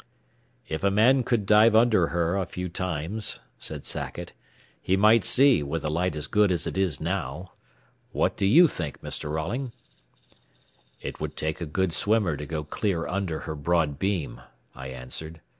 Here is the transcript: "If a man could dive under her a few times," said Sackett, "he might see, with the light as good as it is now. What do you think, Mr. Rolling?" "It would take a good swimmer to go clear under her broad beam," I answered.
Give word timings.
"If 0.67 0.83
a 0.83 0.89
man 0.89 1.21
could 1.21 1.45
dive 1.45 1.75
under 1.75 2.07
her 2.07 2.35
a 2.35 2.47
few 2.47 2.69
times," 2.69 3.39
said 3.59 3.85
Sackett, 3.85 4.33
"he 4.81 4.97
might 4.97 5.23
see, 5.23 5.61
with 5.61 5.83
the 5.83 5.91
light 5.91 6.15
as 6.15 6.25
good 6.25 6.51
as 6.51 6.65
it 6.65 6.75
is 6.75 6.99
now. 6.99 7.51
What 8.11 8.35
do 8.35 8.47
you 8.47 8.67
think, 8.67 9.01
Mr. 9.03 9.29
Rolling?" 9.29 9.73
"It 11.01 11.19
would 11.19 11.35
take 11.37 11.61
a 11.61 11.67
good 11.67 11.93
swimmer 11.93 12.35
to 12.35 12.47
go 12.47 12.63
clear 12.63 13.05
under 13.07 13.41
her 13.41 13.53
broad 13.53 13.99
beam," 13.99 14.41
I 14.73 14.87
answered. 14.87 15.39